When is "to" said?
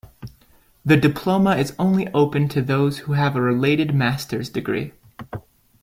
2.49-2.61